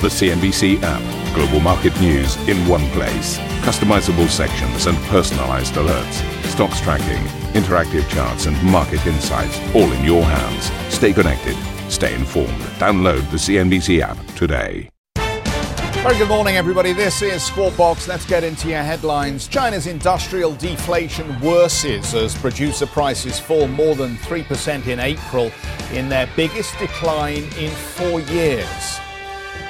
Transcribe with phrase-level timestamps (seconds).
[0.00, 1.34] The CNBC app.
[1.34, 3.36] Global market news in one place.
[3.66, 6.44] Customizable sections and personalized alerts.
[6.44, 7.24] Stocks tracking,
[7.60, 10.70] interactive charts, and market insights all in your hands.
[10.94, 11.56] Stay connected.
[11.90, 12.60] Stay informed.
[12.78, 14.88] Download the CNBC app today.
[15.16, 16.92] Very good morning, everybody.
[16.92, 18.06] This is Squawk Box.
[18.06, 19.48] Let's get into your headlines.
[19.48, 25.50] China's industrial deflation worsens as producer prices fall more than 3% in April
[25.92, 29.00] in their biggest decline in four years.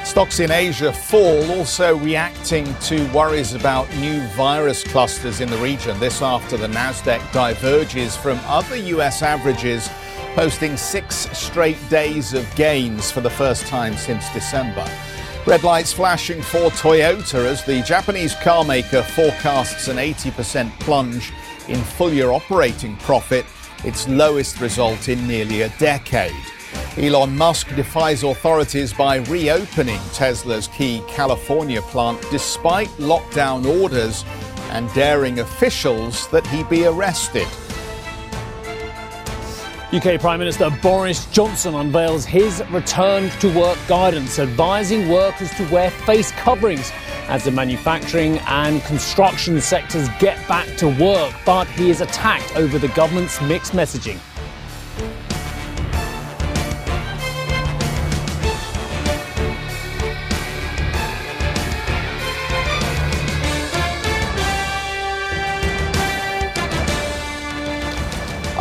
[0.08, 6.00] Stocks in Asia fall, also reacting to worries about new virus clusters in the region.
[6.00, 9.90] This after the Nasdaq diverges from other US averages,
[10.34, 14.90] posting six straight days of gains for the first time since December.
[15.46, 21.34] Red lights flashing for Toyota as the Japanese carmaker forecasts an 80% plunge
[21.68, 23.44] in full year operating profit,
[23.84, 26.32] its lowest result in nearly a decade.
[26.98, 34.24] Elon Musk defies authorities by reopening Tesla's key California plant despite lockdown orders
[34.70, 37.46] and daring officials that he be arrested.
[39.92, 45.92] UK Prime Minister Boris Johnson unveils his return to work guidance, advising workers to wear
[45.92, 46.90] face coverings
[47.28, 51.32] as the manufacturing and construction sectors get back to work.
[51.46, 54.18] But he is attacked over the government's mixed messaging.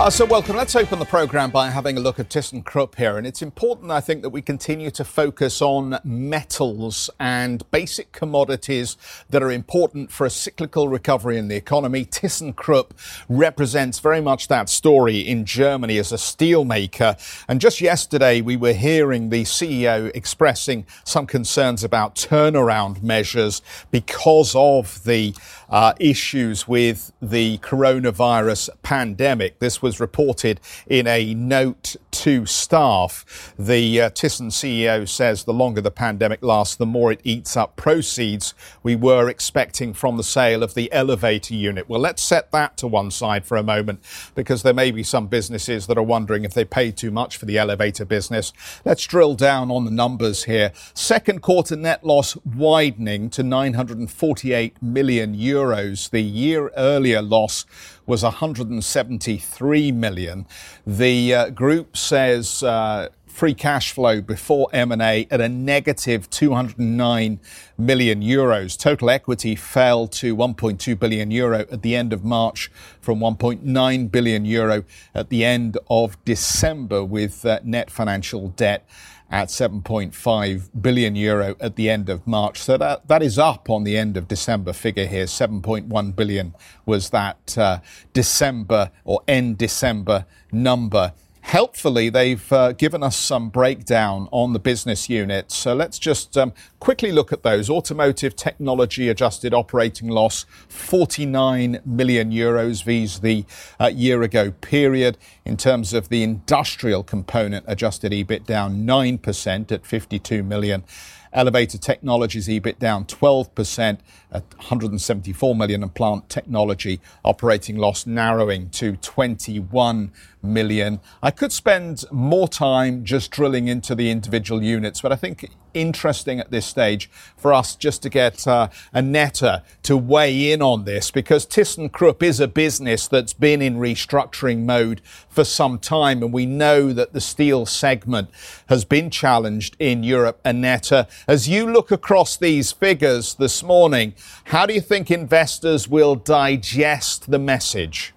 [0.07, 0.55] Uh, so, welcome.
[0.55, 3.17] Let's open the program by having a look at ThyssenKrupp here.
[3.17, 8.95] And it's important, I think, that we continue to focus on metals and basic commodities
[9.29, 12.05] that are important for a cyclical recovery in the economy.
[12.05, 12.91] ThyssenKrupp
[13.27, 17.19] represents very much that story in Germany as a steelmaker.
[17.49, 24.55] And just yesterday, we were hearing the CEO expressing some concerns about turnaround measures because
[24.55, 25.35] of the
[25.69, 29.59] uh, issues with the coronavirus pandemic.
[29.59, 33.53] This was reported in a note to staff.
[33.57, 37.75] The uh, Thyssen CEO says the longer the pandemic lasts, the more it eats up
[37.75, 38.53] proceeds
[38.83, 41.87] we were expecting from the sale of the elevator unit.
[41.87, 44.01] Well, let's set that to one side for a moment
[44.35, 47.45] because there may be some businesses that are wondering if they paid too much for
[47.45, 48.53] the elevator business.
[48.83, 50.71] Let's drill down on the numbers here.
[50.93, 56.09] Second quarter net loss widening to 948 million euros.
[56.09, 57.65] The year earlier loss
[58.07, 60.47] was 173 million.
[60.87, 67.39] The uh, group says uh, free cash flow before M&A at a negative 209
[67.77, 68.75] million euros.
[68.79, 74.43] Total equity fell to 1.2 billion euro at the end of March from 1.9 billion
[74.43, 78.89] euro at the end of December with uh, net financial debt
[79.29, 82.61] at 7.5 billion euro at the end of March.
[82.61, 85.25] So that, that is up on the end of December figure here.
[85.25, 86.55] 7.1 billion
[86.85, 87.79] was that uh,
[88.13, 91.13] December or end December number.
[91.47, 95.55] Helpfully, they've uh, given us some breakdown on the business units.
[95.55, 97.69] So let's just um, quickly look at those.
[97.69, 103.45] Automotive technology adjusted operating loss, 49 million euros vis the
[103.79, 105.17] uh, year ago period.
[105.45, 110.83] In terms of the industrial component, adjusted EBIT down 9% at 52 million.
[111.31, 113.99] Elevator Technologies EBIT down 12%
[114.31, 120.11] at 174 million and Plant Technology operating loss narrowing to 21
[120.43, 120.99] million.
[121.21, 126.39] I could spend more time just drilling into the individual units, but I think interesting
[126.39, 129.43] at this stage for us just to get uh, Annette
[129.83, 135.01] to weigh in on this because ThyssenKrupp is a business that's been in restructuring mode
[135.29, 138.29] for some time, and we know that the steel segment
[138.69, 140.39] has been challenged in Europe.
[140.43, 140.91] Annette,
[141.27, 144.13] as you look across these figures this morning,
[144.45, 148.13] how do you think investors will digest the message?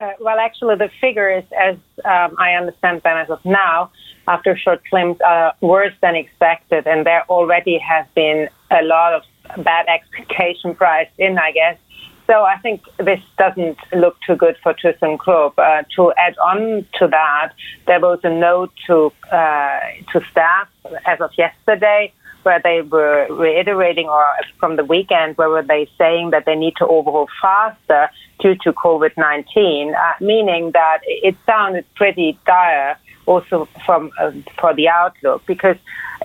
[0.00, 3.90] Uh, well, actually, the figures, as um, I understand them as of now,
[4.26, 9.64] after short claims are worse than expected, and there already has been a lot of
[9.64, 11.78] bad expectation priced in, I guess.
[12.26, 15.58] So I think this doesn't look too good for ThyssenKrupp.
[15.58, 17.52] Uh, to add on to that,
[17.86, 19.80] there was a note to uh,
[20.12, 20.68] to staff
[21.06, 22.12] as of yesterday
[22.44, 24.24] where they were reiterating, or
[24.58, 28.10] from the weekend, where were they saying that they need to overhaul faster
[28.40, 32.96] due to COVID 19, uh, meaning that it sounded pretty dire
[33.26, 34.30] also from uh,
[34.60, 35.76] for the outlook because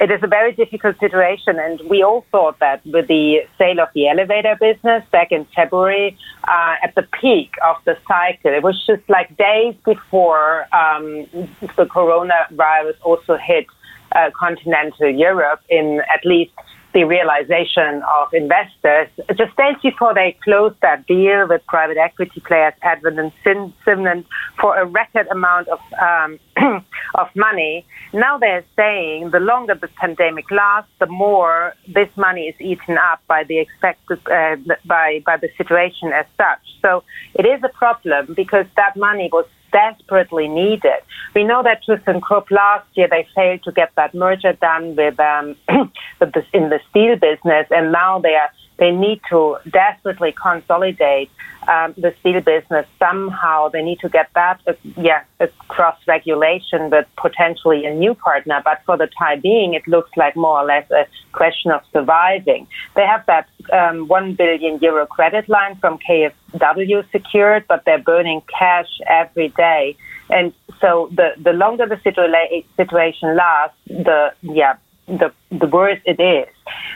[0.02, 1.60] it is a very difficult situation.
[1.60, 6.18] And we all thought that with the sale of the elevator business back in February
[6.48, 11.28] uh, at the peak of the cycle it was just like days before um,
[11.78, 13.66] the coronavirus also hit
[14.16, 16.52] uh, continental Europe in at least
[16.94, 19.08] the realization of investors.
[19.38, 23.32] Just days before they closed that deal with private equity players Advent and
[23.86, 24.26] Cinven
[24.60, 26.40] for a record amount of um,
[27.16, 32.56] of money, now they're saying the longer the pandemic lasts, the more this money is
[32.60, 36.64] eaten up by the expected uh, by by the situation as such.
[36.82, 37.04] So
[37.36, 41.02] it is a problem because that money was desperately needed.
[41.36, 45.56] We know that ThyssenKrupp last year they failed to get that merger done with, um,
[46.54, 48.50] in the steel business, and now they are
[48.80, 51.30] they need to desperately consolidate
[51.68, 53.70] um, the steel business somehow.
[53.70, 55.24] They need to get that, uh, yeah,
[55.68, 58.62] cross regulation with potentially a new partner.
[58.64, 62.68] But for the time being, it looks like more or less a question of surviving.
[62.96, 68.42] They have that um, one billion euro credit line from KfW secured, but they're burning
[68.58, 69.98] cash every day.
[70.30, 74.78] And so the, the longer the situa- situation lasts, the yeah
[75.08, 76.54] the the worse it is.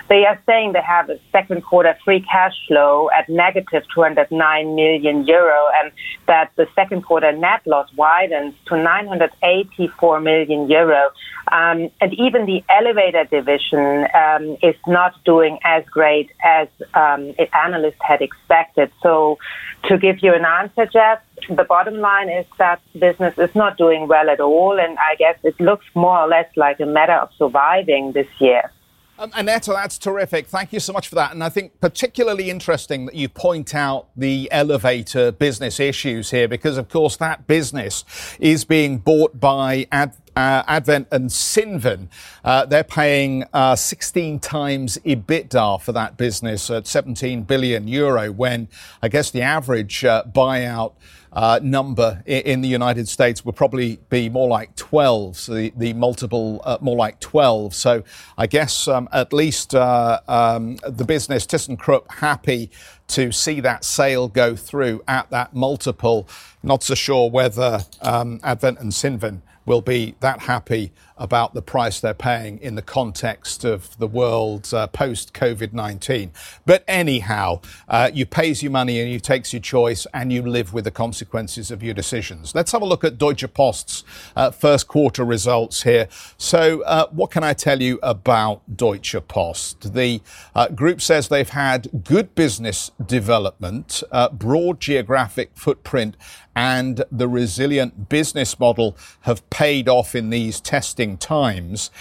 [0.09, 5.25] They are saying they have a second quarter free cash flow at negative 209 million
[5.25, 5.91] euro, and
[6.27, 11.09] that the second quarter net loss widens to 984 million euro.
[11.51, 18.01] Um, and even the elevator division um, is not doing as great as um, analysts
[18.01, 18.91] had expected.
[19.01, 19.39] So,
[19.85, 21.19] to give you an answer, Geoff,
[21.49, 25.37] the bottom line is that business is not doing well at all, and I guess
[25.43, 28.71] it looks more or less like a matter of surviving this year.
[29.19, 30.47] Um, that's terrific.
[30.47, 31.31] Thank you so much for that.
[31.31, 36.77] And I think particularly interesting that you point out the elevator business issues here, because
[36.77, 38.03] of course that business
[38.39, 42.07] is being bought by Ad, uh, Advent and Cinven.
[42.43, 48.67] Uh, they're paying uh, 16 times EBITDA for that business at 17 billion euro, when
[49.03, 50.93] I guess the average uh, buyout
[51.33, 55.93] uh, number in the United States would probably be more like 12, so the, the
[55.93, 57.73] multiple uh, more like 12.
[57.73, 58.03] So
[58.37, 62.69] I guess um, at least uh, um, the business ThyssenKrupp happy
[63.07, 66.27] to see that sale go through at that multiple.
[66.61, 71.99] Not so sure whether um, Advent and Cinven will be that happy about the price
[71.99, 76.31] they're paying in the context of the world uh, post COVID 19.
[76.65, 80.73] But anyhow, uh, you pays your money and you takes your choice and you live
[80.73, 82.55] with the consequences of your decisions.
[82.55, 84.03] Let's have a look at Deutsche Post's
[84.35, 86.07] uh, first quarter results here.
[86.37, 89.93] So, uh, what can I tell you about Deutsche Post?
[89.93, 90.21] The
[90.55, 96.15] uh, group says they've had good business development, uh, broad geographic footprint,
[96.55, 101.91] and the resilient business model have paid off in these testing times.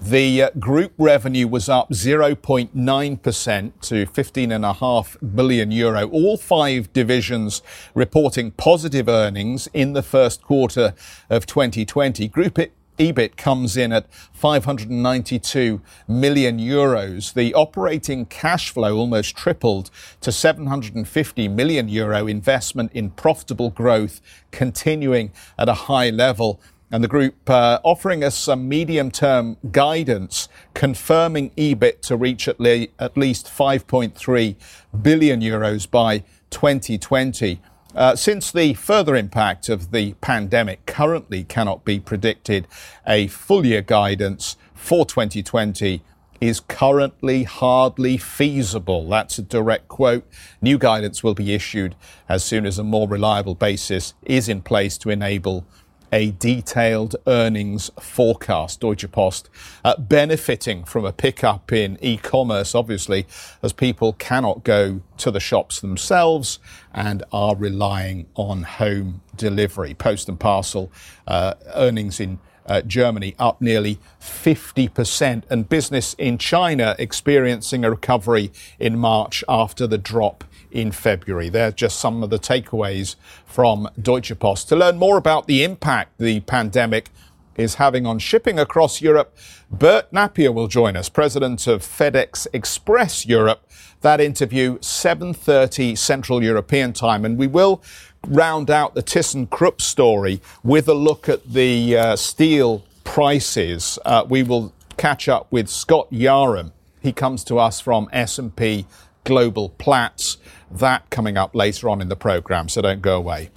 [0.00, 6.08] The uh, group revenue was up 0.9% to 15.5 billion euro.
[6.08, 7.62] All five divisions
[7.94, 10.92] reporting positive earnings in the first quarter
[11.30, 12.28] of 2020.
[12.28, 12.58] Group
[12.98, 17.34] EBIT comes in at 592 million euros.
[17.34, 19.90] The operating cash flow almost tripled
[20.22, 24.20] to 750 million euro investment in profitable growth
[24.50, 26.60] continuing at a high level.
[26.90, 32.60] And the group uh, offering us some medium term guidance, confirming EBIT to reach at,
[32.60, 34.54] le- at least 5.3
[35.02, 37.60] billion euros by 2020.
[37.94, 42.68] Uh, since the further impact of the pandemic currently cannot be predicted,
[43.06, 46.02] a full year guidance for 2020
[46.40, 49.08] is currently hardly feasible.
[49.08, 50.26] That's a direct quote.
[50.60, 51.96] New guidance will be issued
[52.28, 55.66] as soon as a more reliable basis is in place to enable
[56.12, 58.80] a detailed earnings forecast.
[58.80, 59.48] Deutsche Post
[59.84, 63.26] uh, benefiting from a pickup in e-commerce, obviously,
[63.62, 66.58] as people cannot go to the shops themselves
[66.92, 69.94] and are relying on home delivery.
[69.94, 70.90] Post and parcel
[71.26, 78.50] uh, earnings in uh, Germany up nearly 50%, and business in China experiencing a recovery
[78.78, 81.48] in March after the drop in February.
[81.48, 84.68] They're just some of the takeaways from Deutsche Post.
[84.68, 87.10] To learn more about the impact the pandemic
[87.56, 89.36] is having on shipping across Europe,
[89.70, 93.68] Bert Napier will join us, president of FedEx Express Europe.
[94.02, 97.82] That interview 7:30 Central European Time, and we will
[98.26, 103.98] round out the ThyssenKrupp story with a look at the uh, steel prices.
[104.04, 106.72] Uh, we will catch up with Scott Yarham.
[107.00, 108.86] He comes to us from S&P
[109.24, 110.38] Global Platts.
[110.70, 113.50] That coming up later on in the program, so don't go away.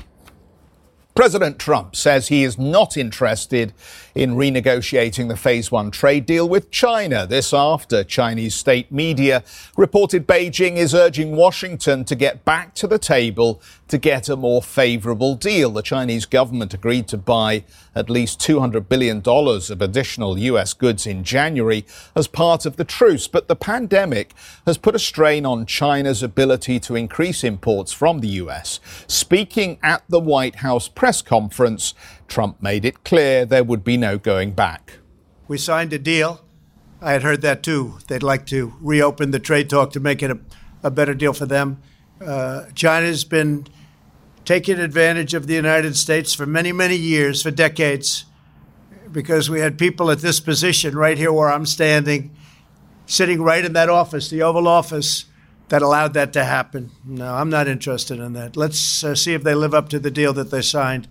[1.19, 3.73] President Trump says he is not interested
[4.15, 7.27] in renegotiating the Phase 1 trade deal with China.
[7.27, 9.43] This after Chinese state media
[9.75, 14.61] reported Beijing is urging Washington to get back to the table to get a more
[14.61, 15.71] favorable deal.
[15.71, 20.73] The Chinese government agreed to buy at least $200 billion of additional U.S.
[20.73, 23.27] goods in January as part of the truce.
[23.27, 24.33] But the pandemic
[24.65, 28.79] has put a strain on China's ability to increase imports from the U.S.
[29.07, 31.93] Speaking at the White House press conference,
[32.27, 34.99] Trump made it clear there would be no going back.
[35.47, 36.41] We signed a deal.
[37.01, 37.97] I had heard that too.
[38.07, 40.39] They'd like to reopen the trade talk to make it a,
[40.83, 41.81] a better deal for them.
[42.23, 43.65] Uh, China's been
[44.49, 48.25] taking advantage of the United States for many, many years, for decades,
[49.11, 52.35] because we had people at this position right here where I'm standing,
[53.05, 55.25] sitting right in that office, the Oval Office,
[55.67, 56.89] that allowed that to happen.
[57.05, 58.57] No, I'm not interested in that.
[58.57, 61.07] Let's uh, see if they live up to the deal that they signed.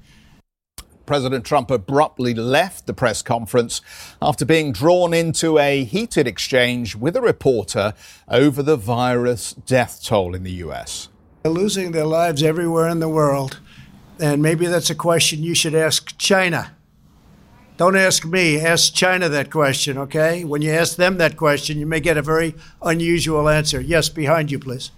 [1.07, 3.80] President Trump abruptly left the press conference
[4.21, 7.95] after being drawn into a heated exchange with a reporter
[8.26, 11.09] over the virus death toll in the U.S.
[11.49, 13.61] Losing their lives everywhere in the world.
[14.21, 16.76] And maybe that's a question you should ask China.
[17.76, 20.45] Don't ask me, ask China that question, okay?
[20.45, 23.81] When you ask them that question, you may get a very unusual answer.
[23.81, 24.90] Yes, behind you, please.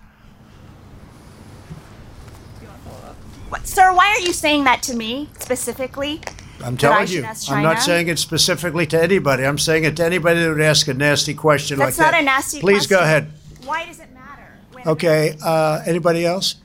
[3.51, 6.23] What, sir, why are you saying that to me specifically?
[6.65, 7.27] I'm telling you.
[7.49, 9.45] I'm not saying it specifically to anybody.
[9.45, 12.13] I'm saying it to anybody that would ask a nasty question That's like that.
[12.13, 12.97] That's not a nasty Please question.
[12.97, 13.31] go ahead.
[13.65, 14.09] Why does it
[14.87, 15.37] Okay.
[15.45, 16.57] Uh, anybody else?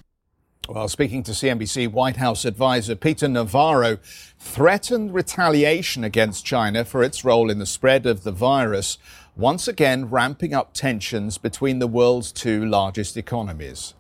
[0.70, 3.98] Well, speaking to CNBC, White House advisor Peter Navarro
[4.40, 8.98] threatened retaliation against China for its role in the spread of the virus,
[9.36, 13.94] once again ramping up tensions between the world's two largest economies.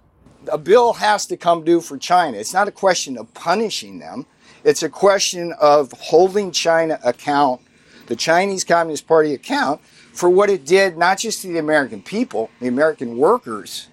[0.51, 2.37] A bill has to come due for China.
[2.37, 4.25] It's not a question of punishing them.
[4.63, 7.61] It's a question of holding China account,
[8.07, 9.81] the Chinese Communist Party account,
[10.13, 13.89] for what it did not just to the American people, the American workers,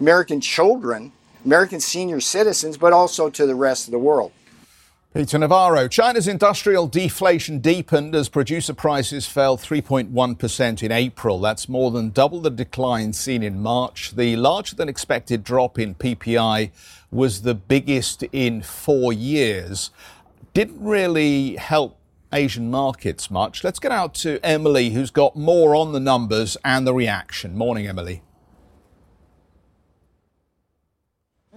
[0.00, 1.12] American children,
[1.44, 4.32] American senior citizens, but also to the rest of the world.
[5.14, 5.86] Peter Navarro.
[5.86, 11.40] China's industrial deflation deepened as producer prices fell 3.1% in April.
[11.40, 14.16] That's more than double the decline seen in March.
[14.16, 16.72] The larger than expected drop in PPI
[17.12, 19.92] was the biggest in four years.
[20.52, 21.96] Didn't really help
[22.32, 23.62] Asian markets much.
[23.62, 27.56] Let's get out to Emily, who's got more on the numbers and the reaction.
[27.56, 28.22] Morning, Emily.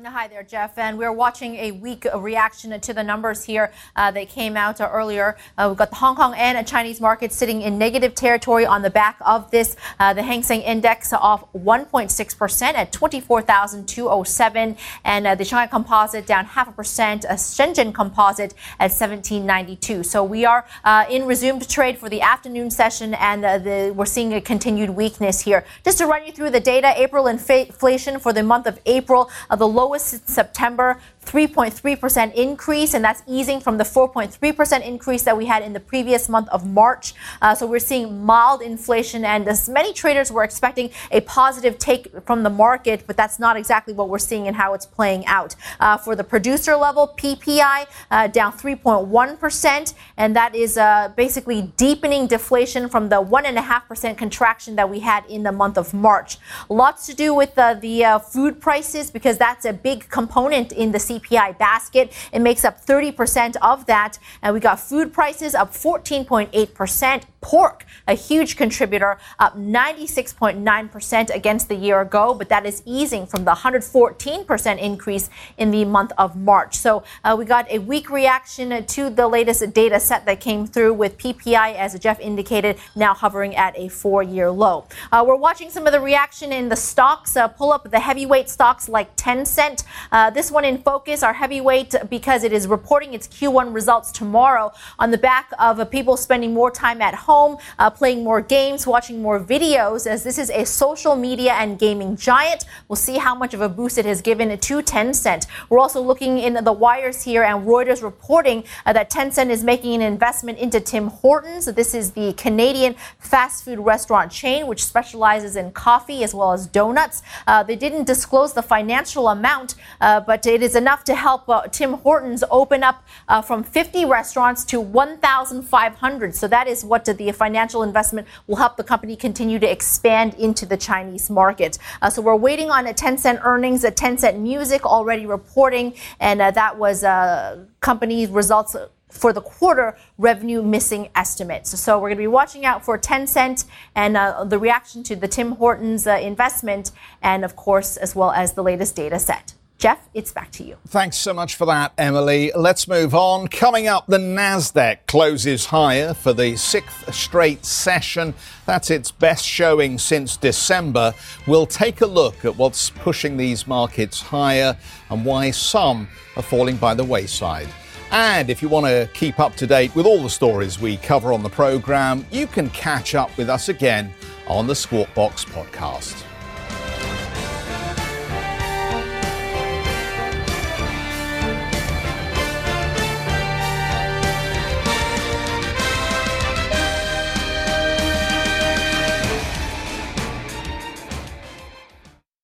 [0.05, 0.77] Hi there, Geoff.
[0.77, 3.71] And we're watching a weak reaction to the numbers here.
[3.95, 5.35] Uh, they came out uh, earlier.
[5.57, 8.91] Uh, we've got the Hong Kong and Chinese markets sitting in negative territory on the
[8.91, 9.75] back of this.
[9.99, 14.77] Uh, the Hang Seng Index off 1.6% at 24,207.
[15.03, 17.25] And uh, the Shanghai Composite down half a percent.
[17.25, 20.03] A Shenzhen Composite at 1792.
[20.03, 24.35] So we are uh, in resumed trade for the afternoon session, and the, we're seeing
[24.35, 25.65] a continued weakness here.
[25.83, 29.67] Just to run you through the data, April inflation for the month of April, the
[29.87, 35.61] lowest lowest September 3.3% increase, and that's easing from the 4.3% increase that we had
[35.61, 37.13] in the previous month of March.
[37.41, 42.07] Uh, so we're seeing mild inflation, and as many traders were expecting a positive take
[42.25, 45.53] from the market, but that's not exactly what we're seeing and how it's playing out.
[45.81, 52.27] Uh, for the producer level, PPI uh, down 3.1%, and that is uh, basically deepening
[52.27, 56.37] deflation from the 1.5% contraction that we had in the month of March.
[56.69, 60.91] Lots to do with uh, the uh, food prices because that's a big component in
[60.91, 62.11] the CPI basket.
[62.31, 64.19] It makes up 30% of that.
[64.41, 67.23] And we got food prices up 14.8%.
[67.47, 73.45] Pork, a huge contributor, up 96.9% against the year ago, but that is easing from
[73.45, 76.75] the 114% increase in the month of March.
[76.75, 80.95] So uh, we got a weak reaction to the latest data set that came through
[80.95, 84.85] with PPI, as Geoff indicated, now hovering at a four year low.
[85.09, 87.37] Uh, we're watching some of the reaction in the stocks.
[87.37, 89.85] Uh, pull up the heavyweight stocks like Tencent.
[90.11, 94.73] Uh, this one in focus, our heavyweight, because it is reporting its Q1 results tomorrow
[94.99, 97.36] on the back of uh, people spending more time at home,
[97.79, 102.15] uh, playing more games, watching more videos, as this is a social media and gaming
[102.15, 102.65] giant.
[102.87, 105.47] We'll see how much of a boost it has given to Tencent.
[105.69, 109.95] We're also looking in the wires here, and Reuters reporting uh, that Tencent is making
[109.95, 111.65] an investment into Tim Hortons.
[111.65, 116.67] This is the Canadian fast food restaurant chain, which specializes in coffee as well as
[116.67, 117.21] donuts.
[117.45, 121.61] Uh, they didn't disclose the financial amount, uh, but it is enough to help uh,
[121.67, 126.35] Tim Hortons open up uh, from 50 restaurants to 1,500.
[126.35, 130.33] So that is what the the financial investment will help the company continue to expand
[130.35, 131.77] into the Chinese market.
[132.01, 136.51] Uh, so we're waiting on a Tencent earnings, a Tencent Music already reporting, and uh,
[136.51, 138.75] that was uh, company results
[139.09, 141.77] for the quarter revenue missing estimates.
[141.79, 145.27] So we're going to be watching out for Tencent and uh, the reaction to the
[145.27, 149.56] Tim Hortons uh, investment, and of course, as well as the latest data set.
[149.77, 150.75] Geoff, it's back to you.
[150.87, 152.51] Thanks so much for that, Emily.
[152.55, 153.47] Let's move on.
[153.47, 158.33] Coming up, the NASDAQ closes higher for the sixth straight session.
[158.65, 161.13] That's its best showing since December.
[161.45, 164.75] We'll take a look at what's pushing these markets higher
[165.11, 167.69] and why some are falling by the wayside.
[168.09, 171.33] And if you want to keep up to date with all the stories we cover
[171.33, 174.11] on the program, you can catch up with us again
[174.47, 176.23] on the Squawk Box podcast.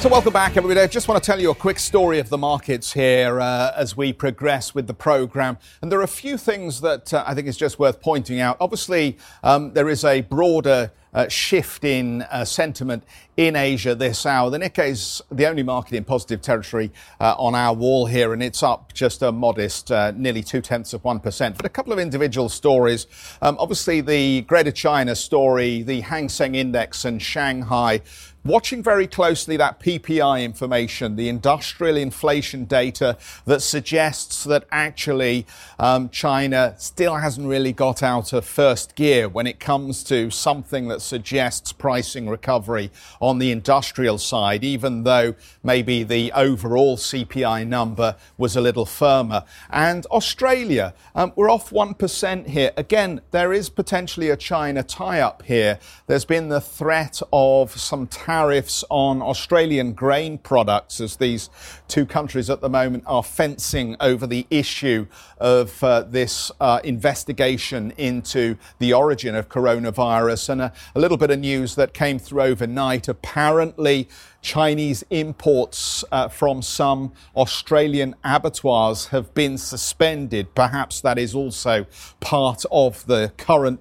[0.00, 0.80] So, welcome back, everybody.
[0.80, 3.98] I just want to tell you a quick story of the markets here uh, as
[3.98, 5.58] we progress with the program.
[5.82, 8.56] And there are a few things that uh, I think is just worth pointing out.
[8.60, 13.04] Obviously, um, there is a broader uh, shift in uh, sentiment
[13.40, 14.50] in Asia this hour.
[14.50, 18.42] The Nikkei is the only market in positive territory uh, on our wall here, and
[18.42, 21.56] it's up just a modest, uh, nearly two tenths of 1%.
[21.56, 23.06] But a couple of individual stories.
[23.40, 28.02] Um, obviously, the Greater China story, the Hang Seng Index and Shanghai
[28.44, 35.46] watching very closely that PPI information, the industrial inflation data that suggests that actually
[35.78, 40.88] um, China still hasn't really got out of first gear when it comes to something
[40.88, 48.16] that suggests pricing recovery on the industrial side, even though maybe the overall CPI number
[48.36, 49.44] was a little firmer.
[49.70, 52.72] And Australia, um, we're off 1% here.
[52.76, 55.78] Again, there is potentially a China tie up here.
[56.06, 61.50] There's been the threat of some tariffs on Australian grain products as these
[61.88, 65.06] two countries at the moment are fencing over the issue
[65.38, 70.50] of uh, this uh, investigation into the origin of coronavirus.
[70.50, 73.08] And a, a little bit of news that came through overnight.
[73.22, 74.08] Apparently,
[74.40, 80.54] Chinese imports uh, from some Australian abattoirs have been suspended.
[80.54, 81.86] Perhaps that is also
[82.20, 83.80] part of the current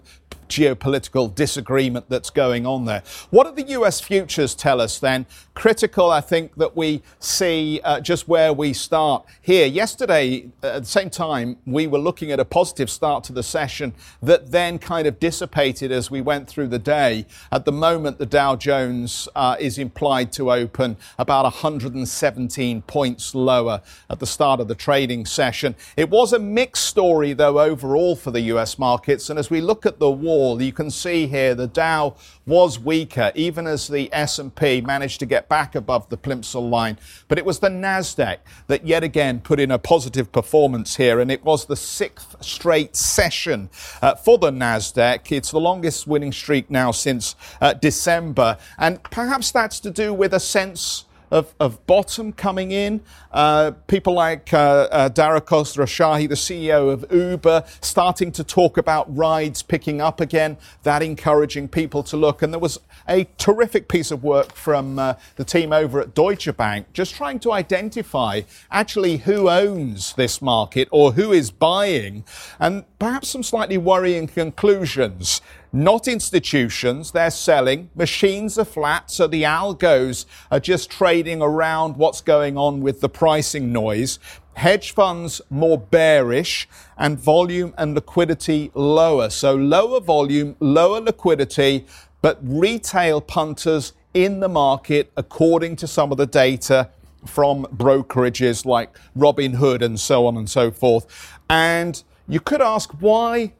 [0.50, 3.04] geopolitical disagreement that's going on there.
[3.30, 5.26] What do the US futures tell us then?
[5.54, 9.68] Critical, I think, that we see uh, just where we start here.
[9.68, 13.44] Yesterday, uh, at the same time, we were looking at a positive start to the
[13.44, 17.26] session that then kind of dissipated as we went through the day.
[17.52, 23.82] At the moment, the Dow Jones uh, is implied to open about 117 points lower
[24.10, 25.76] at the start of the trading session.
[25.96, 29.30] It was a mixed story, though, overall for the US markets.
[29.30, 33.32] And as we look at the war, you can see here the Dow was weaker,
[33.36, 36.98] even as the S&P managed to get back above the Plimsoll line.
[37.28, 41.30] But it was the Nasdaq that yet again put in a positive performance here, and
[41.30, 43.70] it was the sixth straight session
[44.02, 45.32] uh, for the Nasdaq.
[45.32, 50.34] It's the longest winning streak now since uh, December, and perhaps that's to do with
[50.34, 53.02] a sense of, of bottom coming in.
[53.32, 59.16] Uh, people like uh, uh, Dara Khosrowshahi, the CEO of Uber, starting to talk about
[59.16, 62.42] rides picking up again, that encouraging people to look.
[62.42, 66.56] And there was a terrific piece of work from uh, the team over at Deutsche
[66.56, 72.24] Bank, just trying to identify actually who owns this market or who is buying,
[72.60, 77.12] and perhaps some slightly worrying conclusions not institutions.
[77.12, 77.90] They're selling.
[77.96, 83.10] Machines are flat, so the algos are just trading around what's going on with the
[83.10, 84.20] pricing noise.
[84.56, 89.30] Hedge funds more bearish and volume and liquidity lower.
[89.30, 91.86] So lower volume, lower liquidity,
[92.22, 96.90] but retail punters in the market, according to some of the data
[97.26, 101.06] from brokerages like Robinhood and so on and so forth.
[101.50, 103.54] And you could ask why,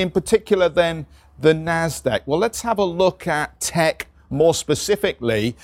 [0.00, 1.06] in particular, then
[1.38, 2.22] the NASDAQ?
[2.26, 5.56] Well, let's have a look at tech more specifically.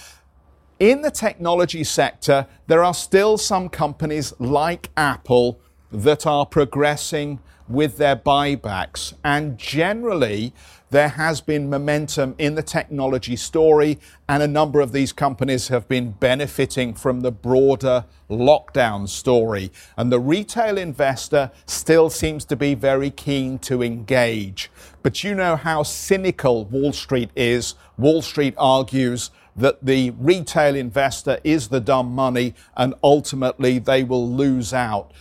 [0.78, 5.58] In the technology sector, there are still some companies like Apple
[5.90, 9.14] that are progressing with their buybacks.
[9.24, 10.52] And generally,
[10.90, 13.98] there has been momentum in the technology story,
[14.28, 19.72] and a number of these companies have been benefiting from the broader lockdown story.
[19.96, 24.70] And the retail investor still seems to be very keen to engage.
[25.02, 27.74] But you know how cynical Wall Street is.
[27.98, 34.30] Wall Street argues that the retail investor is the dumb money and ultimately they will
[34.30, 35.12] lose out.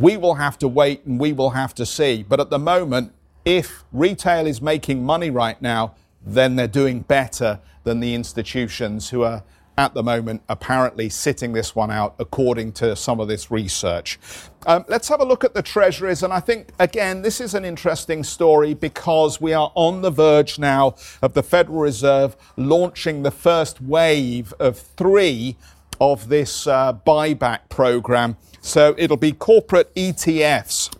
[0.00, 2.24] We will have to wait and we will have to see.
[2.26, 3.12] But at the moment,
[3.44, 9.24] if retail is making money right now, then they're doing better than the institutions who
[9.24, 9.42] are
[9.76, 14.18] at the moment apparently sitting this one out according to some of this research.
[14.66, 16.22] Um, let's have a look at the treasuries.
[16.22, 20.58] And I think, again, this is an interesting story because we are on the verge
[20.58, 25.56] now of the Federal Reserve launching the first wave of three
[26.00, 28.36] of this uh, buyback program.
[28.60, 30.94] So it'll be corporate ETFs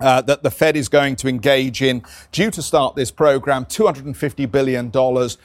[0.00, 4.50] uh, that the Fed is going to engage in, due to start this program, $250
[4.50, 4.92] billion.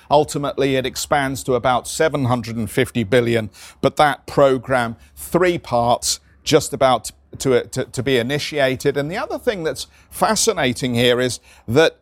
[0.10, 3.50] Ultimately, it expands to about $750 billion.
[3.82, 8.98] But that program, three parts, just about to, to, to be initiated.
[8.98, 12.00] And the other thing that's fascinating here is that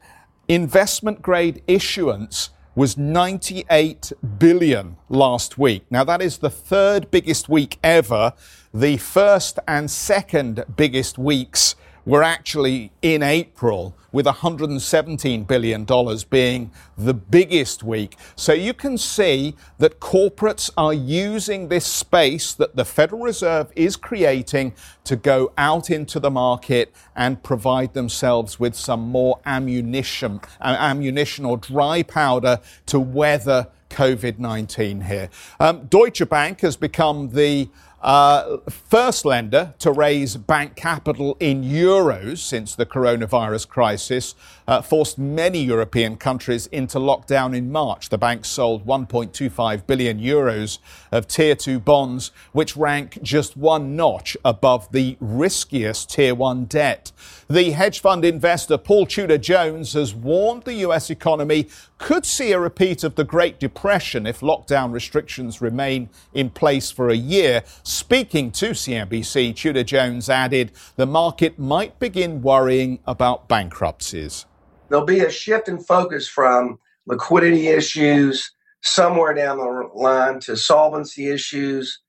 [0.47, 5.83] investment grade issuance was 98 billion last week.
[5.89, 8.33] Now that is the third biggest week ever.
[8.71, 11.73] The first and second biggest weeks
[12.07, 15.85] were actually in April with $117 billion
[16.29, 18.15] being the biggest week.
[18.37, 23.97] So you can see that corporates are using this space that the Federal Reserve is
[23.97, 30.77] creating to go out into the market and provide themselves with some more ammunition, uh,
[30.79, 35.29] ammunition or dry powder to weather COVID 19 here.
[35.59, 37.69] Um, Deutsche Bank has become the
[38.01, 44.35] uh, first lender to raise bank capital in euros since the coronavirus crisis
[44.67, 48.09] uh, forced many European countries into lockdown in March.
[48.09, 50.79] The bank sold 1.25 billion euros
[51.11, 57.11] of Tier 2 bonds, which rank just one notch above the riskiest Tier 1 debt.
[57.49, 62.59] The hedge fund investor Paul Tudor Jones has warned the US economy could see a
[62.59, 67.63] repeat of the Great Depression if lockdown restrictions remain in place for a year.
[67.83, 74.45] Speaking to CNBC, Tudor Jones added the market might begin worrying about bankruptcies.
[74.89, 81.29] There'll be a shift in focus from liquidity issues somewhere down the line to solvency
[81.29, 81.99] issues.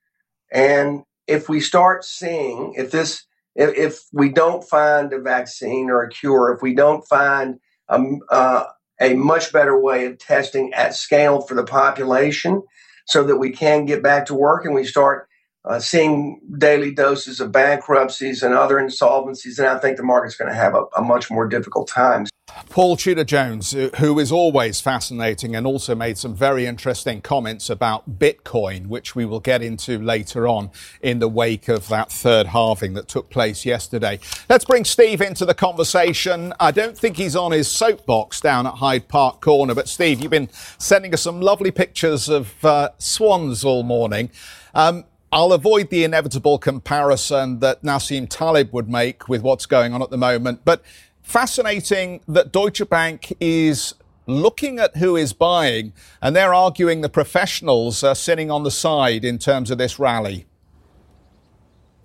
[0.51, 6.03] And if we start seeing, if this if, if we don't find a vaccine or
[6.03, 8.65] a cure, if we don't find a, uh,
[9.01, 12.63] a much better way of testing at scale for the population
[13.05, 15.27] so that we can get back to work and we start
[15.65, 20.49] uh, seeing daily doses of bankruptcies and other insolvencies, and I think the market's going
[20.49, 22.25] to have a, a much more difficult time.
[22.69, 28.19] Paul Tudor Jones, who is always fascinating and also made some very interesting comments about
[28.19, 30.69] Bitcoin, which we will get into later on
[31.01, 34.19] in the wake of that third halving that took place yesterday.
[34.49, 36.53] Let's bring Steve into the conversation.
[36.59, 40.29] I don't think he's on his soapbox down at Hyde Park Corner, but Steve, you've
[40.29, 44.29] been sending us some lovely pictures of uh, swans all morning.
[44.75, 50.01] Um, I'll avoid the inevitable comparison that Nassim Taleb would make with what's going on
[50.01, 50.83] at the moment, but
[51.29, 53.93] fascinating that Deutsche Bank is
[54.25, 59.23] looking at who is buying, and they're arguing the professionals are sitting on the side
[59.23, 60.47] in terms of this rally.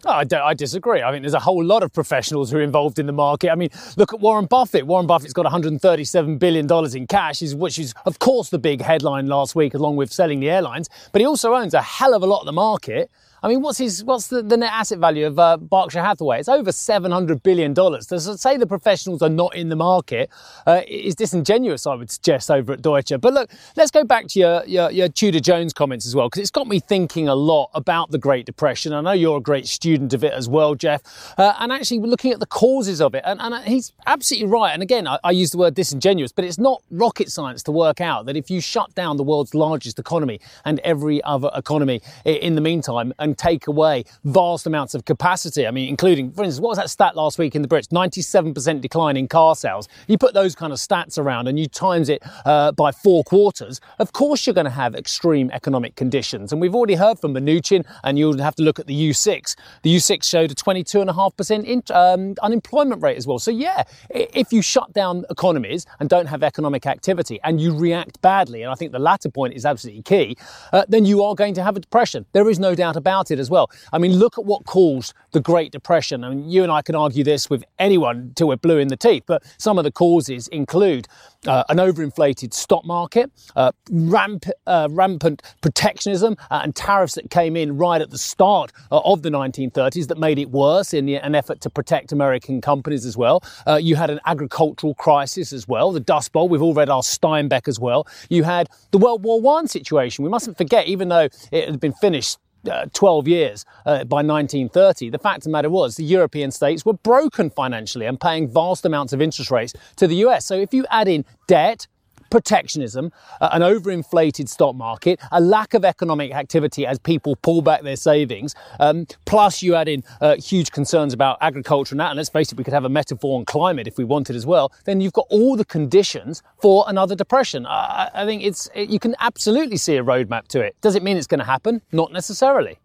[0.06, 1.00] I, I, disagree.
[1.00, 3.50] I mean, there's a whole lot of professionals who are involved in the market.
[3.50, 4.87] I mean, look at Warren Buffett.
[4.87, 9.54] Warren Buffett's got $137 billion in cash, which is, of course, the big headline last
[9.54, 10.90] week, along with selling the airlines.
[11.12, 13.10] But he also owns a hell of a lot of the market.
[13.44, 16.40] I mean, what's his what's the, the net asset value of uh, Berkshire Hathaway?
[16.40, 18.07] It's over seven hundred billion dollars.
[18.07, 20.30] To say the professionals are not in the market
[20.66, 23.12] uh, is disingenuous, I would suggest, over at Deutsche.
[23.20, 26.40] But look, let's go back to your your, your Tudor Jones comments as well, because
[26.40, 28.94] it's got me thinking a lot about the Great Depression.
[28.94, 31.02] I know you're a great student of it as well, Geoff,
[31.37, 33.24] uh, and actually looking at the causes of it.
[33.26, 34.72] And, and he's absolutely right.
[34.72, 38.00] And again, I, I use the word disingenuous, but it's not rocket science to work
[38.00, 42.54] out that if you shut down the world's largest economy and every other economy in
[42.54, 45.66] the meantime and take away vast amounts of capacity.
[45.66, 47.88] I mean, including, for instance, what was that stat last week in the Brits?
[47.88, 49.88] 97% decline in car sales.
[50.07, 53.81] You put those kind of stats around and you times it uh, by four quarters,
[53.99, 56.53] of course you're going to have extreme economic conditions.
[56.53, 59.57] And we've already heard from Mnuchin, and you'll have to look at the U6.
[59.83, 63.38] The U6 showed a 22.5% in, um, unemployment rate as well.
[63.38, 68.20] So, yeah, if you shut down economies and don't have economic activity and you react
[68.20, 70.37] badly, and I think the latter point is absolutely key,
[70.73, 72.27] uh, then you are going to have a depression.
[72.33, 73.70] There is no doubt about it as well.
[73.92, 76.24] I mean, look at what caused the Great Depression.
[76.24, 78.96] I mean, you and I can argue this with anyone till we're blue in the
[78.96, 81.08] teeth, but some of the causes include
[81.46, 87.56] uh, an overinflated stock market, uh, ramp, uh, rampant protectionism, uh, and tariffs that came
[87.56, 91.16] in right at the start uh, of the 1930s that made it worse in the,
[91.16, 93.42] an effort to protect American companies as well.
[93.66, 96.48] Uh, you had an agricultural crisis as well, the Dust Bowl.
[96.48, 98.06] We've all read our Steinbeck as well.
[98.28, 100.24] You had the World War One situation.
[100.24, 102.38] We mustn't forget, even though it had been finished
[102.70, 106.85] uh, 12 years uh, by 1930, the fact of the matter was the European states
[106.85, 110.44] were broken financially and paying vast amounts of interest rates to the US.
[110.46, 111.87] So if you add in debt,
[112.35, 117.83] protectionism, uh, an overinflated stock market, a lack of economic activity as people pull back
[117.83, 122.16] their savings, um, plus you add in uh, huge concerns about agriculture and that, and
[122.16, 124.73] let's face it, we could have a metaphor on climate if we wanted as well,
[124.85, 127.66] then you've got all the conditions for another depression.
[127.66, 130.75] Uh, I think it's it, you can absolutely see a roadmap to it.
[130.81, 131.83] Does it mean it's going to happen?
[131.92, 132.81] Not necessarily.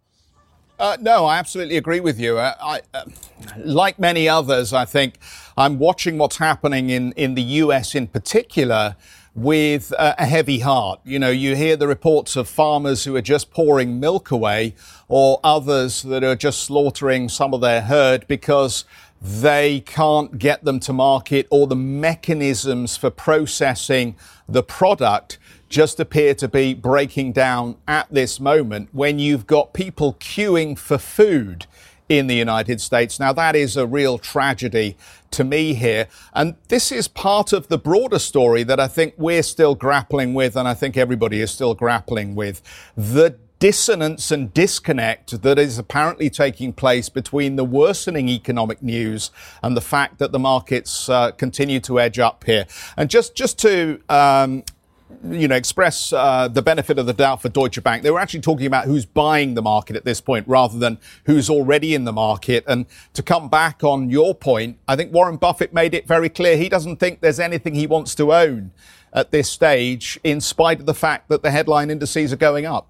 [0.80, 2.38] Uh, no, I absolutely agree with you.
[2.38, 3.04] Uh, I, uh,
[3.58, 5.16] like many others, I think
[5.58, 8.96] I'm watching what's happening in, in the US in particular
[9.36, 11.00] with a heavy heart.
[11.04, 14.76] You know, you hear the reports of farmers who are just pouring milk away
[15.08, 18.86] or others that are just slaughtering some of their herd because
[19.22, 24.16] they can't get them to market or the mechanisms for processing
[24.48, 25.38] the product
[25.68, 30.98] just appear to be breaking down at this moment when you've got people queuing for
[30.98, 31.68] food
[32.10, 33.20] in the United States.
[33.20, 34.98] Now, that is a real tragedy
[35.32, 36.08] to me here.
[36.34, 40.58] And this is part of the broader story that I think we're still grappling with,
[40.58, 42.62] and I think everybody is still grappling with.
[42.98, 49.76] The dissonance and disconnect that is apparently taking place between the worsening economic news and
[49.76, 52.66] the fact that the markets uh, continue to edge up here.
[52.98, 54.64] And just just to um,
[55.24, 58.04] you know, express uh, the benefit of the doubt for Deutsche Bank.
[58.04, 61.50] They were actually talking about who's buying the market at this point rather than who's
[61.50, 62.64] already in the market.
[62.68, 66.58] And to come back on your point, I think Warren Buffett made it very clear
[66.58, 68.72] he doesn't think there's anything he wants to own
[69.12, 72.88] at this stage, in spite of the fact that the headline indices are going up.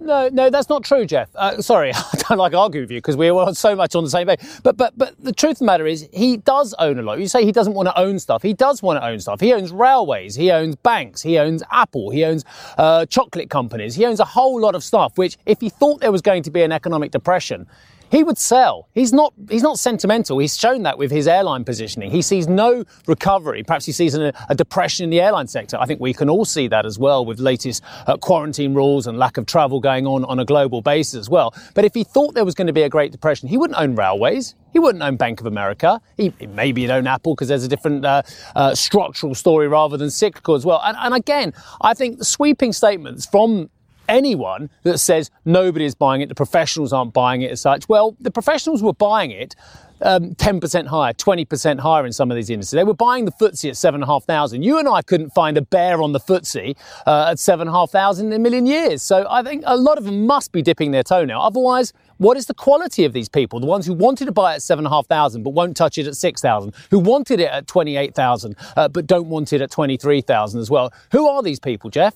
[0.00, 1.28] No, no, that's not true, Geoff.
[1.34, 4.10] Uh, sorry, I don't like argue with you because we were so much on the
[4.10, 4.40] same page.
[4.62, 7.18] But, but, but the truth of the matter is, he does own a lot.
[7.18, 8.42] You say he doesn't want to own stuff.
[8.42, 9.40] He does want to own stuff.
[9.40, 10.34] He owns railways.
[10.34, 11.22] He owns banks.
[11.22, 12.10] He owns Apple.
[12.10, 12.44] He owns
[12.76, 13.94] uh, chocolate companies.
[13.96, 15.18] He owns a whole lot of stuff.
[15.18, 17.66] Which, if he thought there was going to be an economic depression,
[18.10, 18.88] he would sell.
[18.94, 20.38] He's not, he's not sentimental.
[20.38, 22.10] He's shown that with his airline positioning.
[22.10, 23.62] He sees no recovery.
[23.62, 25.76] Perhaps he sees a, a depression in the airline sector.
[25.78, 29.18] I think we can all see that as well with latest uh, quarantine rules and
[29.18, 31.54] lack of travel going on on a global basis as well.
[31.74, 33.94] But if he thought there was going to be a Great Depression, he wouldn't own
[33.94, 34.54] railways.
[34.72, 36.00] He wouldn't own Bank of America.
[36.16, 38.22] He, maybe he'd own Apple because there's a different uh,
[38.54, 40.80] uh, structural story rather than cyclical as well.
[40.84, 43.70] And, and again, I think the sweeping statements from
[44.08, 47.88] anyone that says nobody is buying it, the professionals aren't buying it as such.
[47.88, 49.54] Well, the professionals were buying it
[50.02, 52.72] um, 10% higher, 20% higher in some of these indices.
[52.72, 54.62] They were buying the FTSE at 7,500.
[54.62, 58.38] You and I couldn't find a bear on the FTSE uh, at 7,500 in a
[58.38, 59.02] million years.
[59.02, 61.40] So I think a lot of them must be dipping their toe now.
[61.40, 63.60] Otherwise, what is the quality of these people?
[63.60, 66.74] The ones who wanted to buy it at 7,500 but won't touch it at 6,000,
[66.90, 70.92] who wanted it at 28,000 uh, but don't want it at 23,000 as well.
[71.12, 72.14] Who are these people, Geoff?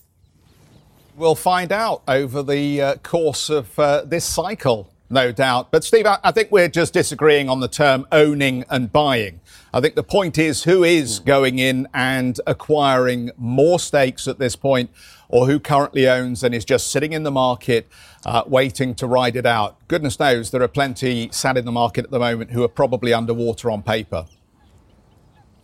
[1.15, 5.71] We'll find out over the uh, course of uh, this cycle, no doubt.
[5.71, 9.41] But, Steve, I, I, think we're just disagreeing on the term owning and buying.
[9.75, 14.57] I think the point is who is going in and acquiring more stakes at this
[14.57, 14.89] point,
[15.29, 17.89] or who currently owns and is just sitting in the market
[18.25, 19.77] uh, waiting to ride it out.
[19.89, 23.13] Goodness knows there are plenty sat in the market at the moment who are probably
[23.13, 24.27] underwater on paper.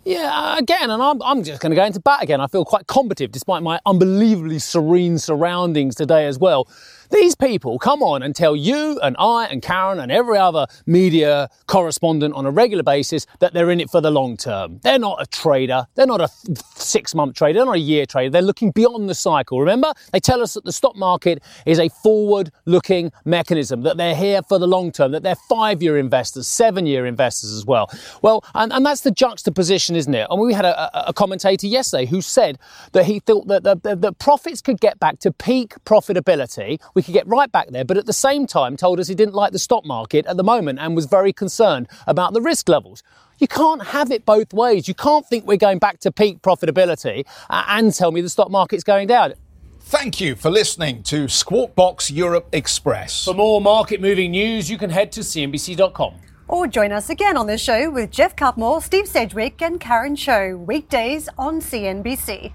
[0.08, 2.40] Yeah, again, and I'm, I'm just going to go into bat again.
[2.40, 6.66] I feel quite combative despite my unbelievably serene surroundings today as well.
[7.10, 11.48] These people come on and tell you and I and Karen and every other media
[11.66, 14.80] correspondent on a regular basis that they're in it for the long term.
[14.82, 15.86] They're not a trader.
[15.94, 16.28] They're not a
[16.74, 17.58] six month trader.
[17.60, 18.30] They're not a year trader.
[18.30, 19.60] They're looking beyond the cycle.
[19.60, 24.16] Remember, they tell us that the stock market is a forward looking mechanism, that they're
[24.16, 27.90] here for the long term, that they're five year investors, seven year investors as well.
[28.22, 30.26] Well, and, and that's the juxtaposition, isn't it?
[30.30, 32.58] I And we had a, a commentator yesterday who said
[32.92, 37.28] that he thought that the profits could get back to peak profitability we could get
[37.28, 39.86] right back there, but at the same time told us he didn't like the stock
[39.86, 43.04] market at the moment and was very concerned about the risk levels.
[43.38, 44.88] You can't have it both ways.
[44.88, 48.50] You can't think we're going back to peak profitability uh, and tell me the stock
[48.50, 49.34] market's going down.
[49.78, 53.24] Thank you for listening to Squawk Box Europe Express.
[53.24, 56.14] For more market moving news, you can head to CNBC.com.
[56.48, 60.56] Or join us again on the show with Geoff Cutmore, Steve Sedgwick, and Karen Tso,
[60.56, 62.52] weekdays on CNBC.